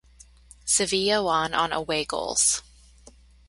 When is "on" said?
1.53-1.71